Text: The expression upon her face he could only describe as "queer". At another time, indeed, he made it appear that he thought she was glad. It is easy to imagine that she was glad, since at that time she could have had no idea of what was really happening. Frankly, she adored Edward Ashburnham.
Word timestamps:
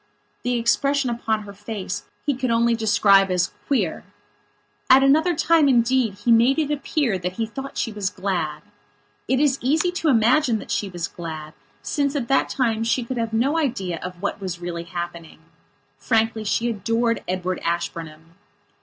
The 0.41 0.55
expression 0.57 1.11
upon 1.11 1.43
her 1.43 1.53
face 1.53 2.05
he 2.25 2.33
could 2.35 2.49
only 2.49 2.73
describe 2.73 3.29
as 3.29 3.51
"queer". 3.67 4.03
At 4.89 5.03
another 5.03 5.35
time, 5.35 5.69
indeed, 5.69 6.15
he 6.15 6.31
made 6.31 6.57
it 6.57 6.71
appear 6.71 7.19
that 7.19 7.33
he 7.33 7.45
thought 7.45 7.77
she 7.77 7.91
was 7.91 8.09
glad. 8.09 8.63
It 9.27 9.39
is 9.39 9.59
easy 9.61 9.91
to 9.91 10.09
imagine 10.09 10.57
that 10.57 10.71
she 10.71 10.89
was 10.89 11.07
glad, 11.07 11.53
since 11.83 12.15
at 12.15 12.29
that 12.29 12.49
time 12.49 12.83
she 12.83 13.03
could 13.03 13.17
have 13.17 13.29
had 13.29 13.39
no 13.39 13.59
idea 13.59 13.99
of 14.01 14.23
what 14.23 14.41
was 14.41 14.59
really 14.59 14.85
happening. 14.85 15.37
Frankly, 15.99 16.43
she 16.45 16.67
adored 16.67 17.23
Edward 17.27 17.59
Ashburnham. 17.63 18.33